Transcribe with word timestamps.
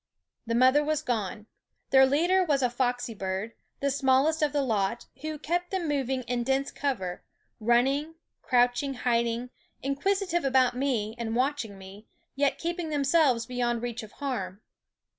The 0.47 0.55
mother 0.55 0.83
was 0.83 1.03
gone; 1.03 1.45
their 1.91 2.07
leader 2.07 2.43
was 2.43 2.63
a 2.63 2.71
foxy 2.71 3.13
bird, 3.13 3.53
the 3.81 3.91
smallest 3.91 4.41
of 4.41 4.51
the 4.51 4.63
lot, 4.63 5.05
who 5.21 5.37
kept 5.37 5.69
them 5.69 5.87
moving 5.87 6.23
in 6.23 6.43
dense 6.43 6.71
cover, 6.71 7.23
running, 7.59 8.15
crouching, 8.41 8.95
hiding, 8.95 9.51
inquisitive 9.83 10.43
about 10.43 10.75
me 10.75 11.13
and 11.19 11.35
watching 11.35 11.77
me, 11.77 12.07
yet 12.33 12.57
keeping 12.57 12.89
themselves 12.89 13.45
beyond 13.45 13.83
reach 13.83 14.01
of 14.01 14.13
harm. 14.13 14.61